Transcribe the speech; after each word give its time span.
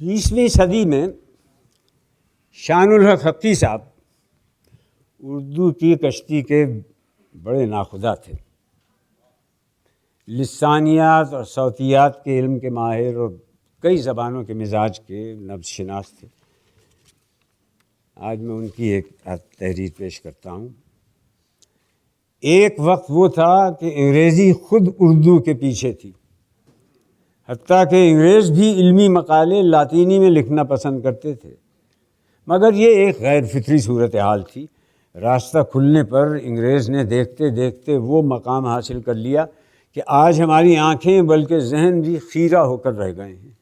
बीसवीं 0.00 0.48
सदी 0.48 0.84
में 0.84 1.12
शानुल 2.58 3.06
हक 3.06 3.20
हकी 3.26 3.54
साहब 3.54 3.92
उर्दू 5.22 5.70
की 5.72 5.94
कश्ती 5.96 6.42
के 6.42 6.64
बड़े 7.34 7.66
नाखुदा 7.66 8.14
थे। 8.26 8.36
लसानियात 10.28 11.32
और 11.34 11.44
सौतियात 11.44 12.20
के 12.24 12.36
इल्म 12.38 12.58
के 12.58 12.70
माहिर 12.70 13.16
और 13.16 13.30
कई 13.82 13.96
ज़बानों 13.96 14.44
के 14.44 14.54
मिजाज 14.54 14.98
के 14.98 15.34
नब्शनास 15.46 16.12
थे। 16.22 16.28
आज 18.16 18.40
मैं 18.40 18.54
उनकी 18.54 18.90
एक 18.90 19.08
तहरीर 19.24 19.92
पेश 19.98 20.18
करता 20.18 20.50
हूँ। 20.50 20.74
एक 22.42 22.80
वक्त 22.80 23.10
वो 23.10 23.28
था 23.28 23.70
कि 23.70 23.90
अंग्रेज़ी 23.94 24.52
ख़ुद 24.68 24.94
उर्दू 25.00 25.38
के 25.40 25.54
पीछे 25.54 25.92
थी। 25.94 26.14
हती 27.50 27.86
कि 27.86 28.12
अंग्रेज़ 28.12 28.52
भी 28.52 28.70
इल्मी 28.70 29.08
मकाले 29.08 29.62
लातीनी 29.62 30.18
में 30.18 30.30
लिखना 30.30 30.64
पसंद 30.64 31.02
करते 31.02 31.34
थे। 31.34 31.48
मगर 32.48 32.74
ये 32.74 33.08
एक 33.08 33.20
गैर 33.20 33.46
फितरी 33.46 33.78
सूरत 33.78 34.16
हाल 34.16 34.42
थी। 34.42 34.68
रास्ता 35.16 35.62
खुलने 35.62 36.02
पर 36.02 36.44
अंग्रेज़ 36.46 36.90
ने 36.90 37.04
देखते 37.04 37.50
देखते 37.50 37.96
वो 37.96 38.22
मकाम 38.22 38.66
हासिल 38.66 39.00
कर 39.00 39.14
लिया 39.14 39.44
कि 39.94 40.00
आज 40.00 40.40
हमारी 40.40 40.76
आँखें 40.76 41.26
बल्कि 41.26 41.60
जहन 41.60 42.02
भी 42.02 42.18
खीरा 42.18 42.60
होकर 42.60 42.92
रह 42.92 43.12
गए 43.12 43.28
हैं। 43.28 43.58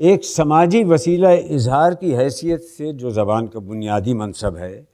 एक 0.00 0.24
समाजी 0.24 0.84
वसीला 0.84 1.32
इजहार 1.32 1.94
की 1.94 2.10
हैसियत 2.10 2.60
से 2.60 2.92
जो 2.92 3.10
ज़बान 3.10 3.46
का 3.46 3.60
बुनियादी 3.60 4.14
मनसब 4.14 4.56
है, 4.56 4.86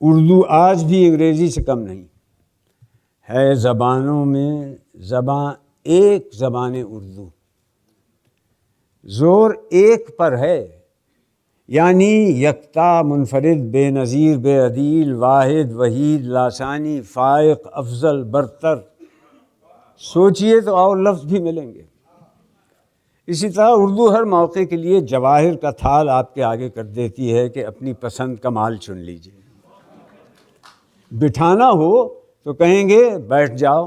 उर्दू 0.00 0.42
आज 0.42 0.84
भी 0.84 1.08
अंग्रेज़ी 1.08 1.50
से 1.50 1.62
कम 1.62 1.78
नहीं। 1.78 2.04
है 3.28 3.54
ज़बानों 3.54 4.24
में 4.24 4.76
ज़बान 4.98 5.56
एक 5.88 6.30
ज़बान 6.34 6.74
उर्दू। 6.76 7.30
ज़ोर 9.08 9.68
एक 9.74 10.14
पर 10.18 10.34
है, 10.36 10.58
यानी 11.68 12.42
यकता 12.42 13.02
मुनफरद, 13.02 13.58
बेनज़ीर, 13.72 14.38
बेअदील, 14.38 15.14
वाहिद, 15.14 15.72
वहीद, 15.72 16.24
लासानी 16.28 17.00
फ़ायक 17.02 17.66
अफजल, 17.66 18.22
बरतर। 18.24 18.84
सोचिए 20.02 20.60
तो 20.60 20.72
और 20.72 21.02
लफ्ज़ 21.02 21.26
भी 21.26 21.40
मिलेंगे। 21.40 21.84
इसी 23.28 23.48
तरह 23.48 23.68
उर्दू 23.76 24.08
हर 24.10 24.24
मौके 24.26 24.64
के 24.66 24.76
लिए 24.76 25.00
जवाहिर 25.02 25.54
का 25.56 25.72
थाल 25.74 26.08
आपके 26.10 26.42
आगे 26.44 26.68
कर 26.70 26.82
देती 26.82 27.28
है 27.28 27.48
कि 27.48 27.62
अपनी 27.64 27.92
पसंद 28.02 28.38
का 28.38 28.50
माल 28.50 28.76
चुन 28.78 28.98
लीजिए। 28.98 29.32
बिठाना 31.10 31.66
हो 31.66 32.04
तो 32.46 32.54
कहेंगे, 32.54 33.16
बैठ 33.18 33.52
जाओ। 33.54 33.86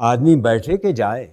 आदमी 0.00 0.34
बैठे 0.38 0.76
के 0.76 0.92
जाए। 0.92 1.28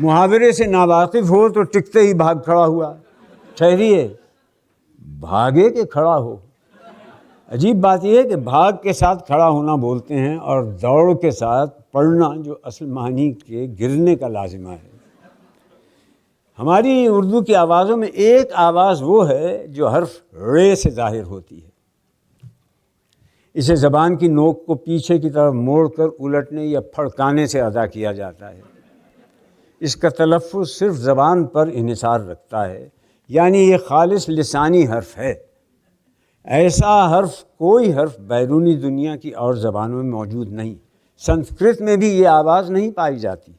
मुहावरे 0.00 0.52
से 0.52 0.66
नावाकिफ 0.66 1.24
हो 1.24 1.48
तो 1.48 1.62
टिकते 1.64 2.00
ही 2.00 2.14
भाग 2.14 2.40
खड़ा 2.40 2.64
हुआ। 2.64 2.96
ठहरिए, 3.56 4.04
भागे 5.20 5.68
के 5.70 5.84
खड़ा 5.86 6.14
हो। 6.14 6.40
अजीब 7.48 7.80
बात 7.80 8.04
यह 8.04 8.18
है 8.18 8.24
कि 8.24 8.36
भाग 8.36 8.74
के 8.74 8.92
साथ 8.92 9.16
खड़ा 9.28 9.44
होना 9.44 9.76
बोलते 9.76 10.14
हैं 10.14 10.36
और 10.36 10.64
दौड़ 10.76 11.14
के 11.14 11.30
साथ 11.30 11.66
पढ़ना 11.94 12.34
जो 12.36 12.60
असल 12.66 12.86
मानी 12.88 13.30
के 13.32 13.66
गिरने 13.68 14.16
का 14.16 14.28
लाजिमा 14.28 14.70
है। 14.70 14.97
हमारी 16.58 17.06
उर्दू 17.08 17.40
की 17.42 17.52
आवाज़ों 17.54 17.96
में 17.96 18.08
एक 18.08 18.52
आवाज़ 18.52 19.02
वो 19.02 19.22
है 19.24 19.66
जो 19.72 19.88
हर्फ 19.88 20.22
रे 20.34 20.74
से 20.76 20.90
ज़ाहिर 20.90 21.22
होती 21.24 21.56
है। 21.56 21.72
इसे 23.54 23.76
ज़बान 23.76 24.16
की 24.16 24.28
नोक 24.28 24.64
को 24.66 24.74
पीछे 24.76 25.18
की 25.18 25.30
तरफ़ 25.30 25.54
मोड़कर 25.56 26.06
उलटने 26.06 26.64
या 26.64 26.80
फड़काने 26.96 27.46
से 27.46 27.58
अदा 27.60 27.86
किया 27.86 28.12
जाता 28.12 28.48
है। 28.48 28.62
इसका 29.80 30.10
तलफ़ 30.10 30.56
सिर्फ़ 30.64 30.96
ज़बान 30.96 31.44
पर 31.44 31.68
इसार 31.70 32.26
रखता 32.26 32.62
है, 32.62 32.90
यानी 33.30 33.58
ये 33.60 33.78
खालिश 33.78 34.28
लसानी 34.30 34.82
हर्फ 34.84 35.16
है। 35.16 35.32
ऐसा 36.46 36.96
हर्फ 37.06 37.42
कोई 37.58 37.90
हर्फ 37.90 38.16
बैरूनी 38.28 38.74
दुनिया 38.78 39.16
की 39.16 39.30
और 39.30 39.58
ज़बानों 39.58 40.02
में 40.02 40.10
मौजूद 40.10 40.48
नहीं। 40.50 40.76
संस्कृत 41.22 41.78
में 41.80 41.98
भी 41.98 42.10
ये 42.10 42.24
आवाज़ 42.26 42.72
नहीं 42.72 42.90
पाई 42.92 43.16
जाती। 43.18 43.54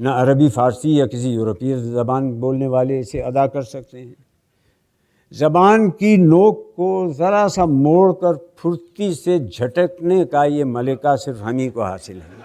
न 0.00 0.06
अरबी, 0.06 0.48
फ़ारसी 0.48 0.98
या 1.00 1.06
किसी 1.06 1.30
यूरोपीय 1.30 1.76
ज़बान 1.76 2.30
बोलने 2.40 2.66
वाले 2.68 2.98
इसे 3.00 3.20
अदा 3.20 3.46
कर 3.46 3.62
सकते 3.64 3.98
हैं। 3.98 4.14
ज़बान 5.32 5.88
की 5.90 6.16
नोक 6.16 6.62
को 6.76 7.12
ज़रा 7.14 7.46
सा 7.48 7.66
मोड़ 7.66 8.12
कर 8.14 8.36
फुर्ती 8.58 9.12
से 9.14 9.38
झटकने 9.40 10.24
का 10.24 10.44
ये 10.44 10.64
मलिका 10.66 11.14
सिर्फ़ 11.16 11.38
हम 11.40 11.58
ही 11.58 11.68
को 11.70 11.82
हासिल 11.82 12.16
है। 12.16 12.38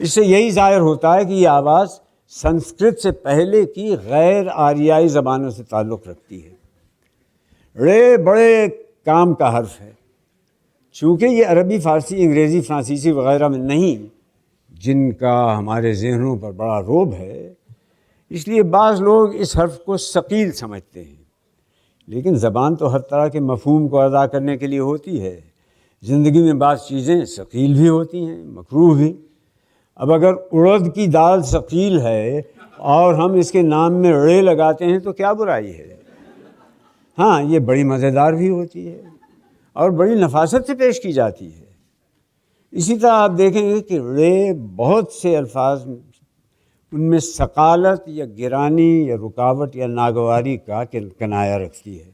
इससे 0.00 0.22
यही 0.22 0.50
ज़ाहिर 0.50 0.80
होता 0.80 1.14
है 1.14 1.24
कि 1.24 1.34
ये 1.34 1.46
आवाज़ 1.46 1.90
संस्कृत 2.32 2.98
से 2.98 3.10
पहले 3.10 3.64
की 3.66 3.96
गैर 3.96 4.48
आर्याई 4.48 5.08
ज़बानों 5.08 5.50
से 5.50 5.62
ताल्लुक़ 5.64 6.08
रखती 6.08 6.40
है। 6.40 6.56
रे 7.76 8.16
बड़े 8.18 8.68
काम 9.06 9.34
का 9.34 9.48
हर्फ 9.48 9.80
है। 9.80 9.96
चूँकि 10.96 11.26
ये 11.26 11.44
अरबी, 11.44 11.78
फ़ारसी, 11.78 12.24
अंग्रेज़ी, 12.24 12.60
फ्रांसीसी 12.60 13.10
वगैरह 13.12 13.48
में 13.48 13.58
नहीं 13.58 13.96
जिनका 14.72 15.34
हमारे 15.52 15.94
जहनों 15.94 16.36
पर 16.36 16.52
बड़ा 16.52 16.78
रोब 16.78 17.12
है। 17.12 17.56
इसलिए 18.30 18.62
बाज़ 18.62 19.02
लोग 19.02 19.34
इस 19.34 19.56
हर्फ 19.56 19.82
को 19.86 19.96
शकील 19.96 20.50
समझते 20.52 21.00
हैं। 21.00 21.20
लेकिन 22.08 22.36
ज़बान 22.36 22.76
तो 22.76 22.86
हर 22.86 23.00
तरह 23.00 23.28
के 23.28 23.40
मफहूम 23.40 23.88
को 23.88 23.96
अदा 23.96 24.26
करने 24.26 24.56
के 24.56 24.66
लिए 24.66 24.78
होती 24.80 25.18
है। 25.18 25.42
ज़िंदगी 26.02 26.42
में 26.42 26.58
बाज़ 26.58 26.78
चीज़ें 26.78 27.24
शकील 27.26 27.78
भी 27.78 27.86
होती 27.86 28.24
हैं, 28.24 28.44
मकरूह 28.48 28.96
भी। 28.98 29.14
अब 29.98 30.12
अगर 30.12 30.32
उड़द 30.32 30.92
की 30.92 31.06
दाल 31.06 31.42
शकील 31.42 31.98
है 32.00 32.44
और 32.80 33.14
हम 33.14 33.36
इसके 33.36 33.62
नाम 33.62 33.92
में 33.92 34.12
रे 34.16 34.40
लगाते 34.40 34.84
हैं 34.84 35.00
तो 35.00 35.12
क्या 35.12 35.32
बुराई 35.34 35.70
है? 35.70 36.00
हाँ 37.18 37.42
ये 37.44 37.60
बड़ी 37.60 37.84
मज़ेदार 37.84 38.34
भी 38.34 38.48
होती 38.48 38.84
है 38.84 39.12
और 39.76 39.90
बड़ी 39.90 40.14
नफासत 40.14 40.64
से 40.66 40.74
पेश 40.74 40.98
की 40.98 41.12
जाती 41.12 41.44
है। 41.44 41.61
इसी 42.72 42.96
तरह 42.96 43.12
आप 43.12 43.30
देखेंगे 43.32 43.80
कि 43.80 43.98
रे 43.98 44.52
बहुत 44.52 45.12
से 45.12 45.34
अल्फाज, 45.36 45.80
उनमें 46.92 47.18
सकालत 47.20 48.04
या 48.08 48.24
गिरानी 48.26 49.10
या 49.10 49.16
रुकावट 49.16 49.76
या 49.76 49.86
नागवारी 49.88 50.56
का 50.58 50.84
कनाया 50.84 51.56
रखती 51.58 51.96
है। 51.96 52.10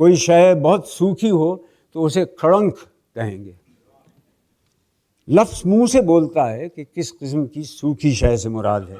कोई 0.00 0.16
शय 0.16 0.54
बहुत 0.56 0.88
सूखी 0.88 1.28
हो 1.28 1.64
तो 1.94 2.02
उसे 2.02 2.24
खड़ंक 2.40 2.74
कहेंगे। 3.16 3.54
लफ्स 5.28 5.64
मुँह 5.66 5.86
से 5.86 6.00
बोलता 6.02 6.44
है 6.44 6.68
कि 6.68 6.84
किस 6.84 7.10
किस्म 7.12 7.46
की 7.46 7.62
सूखी 7.64 8.12
शय 8.12 8.36
से 8.36 8.48
मुराद 8.48 8.88
है। 8.90 8.98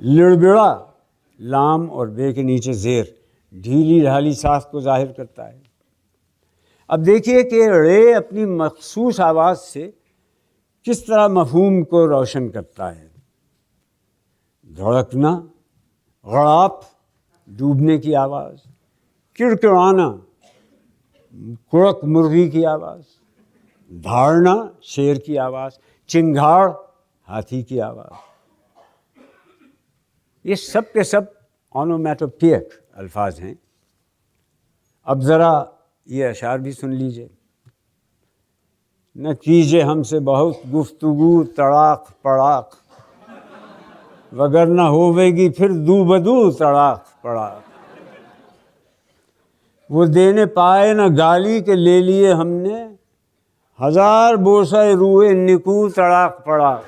लिड़बिड़ा, 0.00 0.70
लाम 1.40 1.88
और 1.88 2.10
बे 2.10 2.32
के 2.32 2.42
नीचे 2.42 2.72
ज़ेर 2.74 3.14
ढीली 3.54 4.00
ढाली 4.02 4.34
सांस 4.34 4.64
को 4.72 4.80
ज़ाहिर 4.80 5.12
करता 5.16 5.46
है। 5.46 5.69
अब 6.90 7.00
देखिए 7.00 7.42
कि 7.42 7.56
रे 7.70 8.12
अपनी 8.12 8.44
मखसूस 8.46 9.20
आवाज़ 9.20 9.58
से 9.58 9.94
किस 10.84 11.06
तरह 11.06 11.28
मफहूम 11.28 11.82
को 11.82 12.06
रोशन 12.06 12.48
करता 12.48 12.88
है। 12.90 13.10
धड़कना, 14.70 15.32
गड़ाप, 16.26 16.80
डूबने 17.48 17.98
की 17.98 18.12
आवाज़, 18.12 18.58
किड़किड़ाना, 19.36 20.08
कुड़क 21.70 22.00
मुर्गी 22.04 22.48
की 22.50 22.64
आवाज़ 22.64 23.04
धारणा 23.92 24.70
शेर 24.82 25.18
की 25.18 25.36
आवाज़, 25.36 25.72
चिंगाड़, 26.08 26.70
हाथी 27.28 27.62
की 27.62 27.78
आवाज़। 27.78 28.14
ये 30.44 30.56
सब 30.56 30.84
के 30.84 31.04
सब 31.04 31.32
ऑनोमेटोपियक 31.74 32.68
अल्फाज 32.96 33.40
हैं। 33.40 33.58
अब 35.06 35.20
ज़रा 35.20 35.52
ये 36.06 36.22
अशार 36.22 36.58
भी 36.58 36.72
सुन 36.72 36.92
लीजिए। 36.92 37.30
न 39.16 39.34
कीजिए 39.34 39.82
हमसे 39.82 40.18
बहुत 40.20 40.62
गुफ्तगु, 40.66 41.44
तड़ाक, 41.56 42.06
पड़ाक। 42.24 42.70
वगर 44.32 44.68
न 44.68 44.78
होवेगी 44.78 45.48
फिर 45.50 45.72
दू 45.72 46.04
बदू 46.04 46.50
तड़ाक, 46.50 47.04
पड़ाक। 47.24 47.64
वो 49.90 50.06
देने 50.06 50.46
पाए 50.46 50.92
न 50.94 51.08
गाली 51.08 51.60
के 51.60 51.74
ले 51.74 52.00
लिए 52.00 52.32
हमने। 52.32 52.78
हज़ार 53.78 54.36
बोसा 54.36 54.82
रूए, 54.92 55.34
निकू, 55.34 55.88
तड़ाक, 55.88 56.42
पड़ाक। 56.46 56.84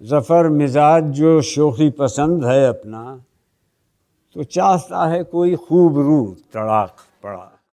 जफ़र 0.00 0.48
मिजाज 0.48 1.04
जो 1.12 1.40
शोखी 1.42 1.90
पसंद 1.90 2.44
है 2.44 2.68
अपना 2.68 3.24
तो 4.36 4.42
चाहता 4.44 5.06
है 5.06 5.22
कोई 5.24 5.54
खूब 5.56 5.98
रू 5.98 6.36
तड़ाक 6.52 6.96
पड़ा। 7.22 7.57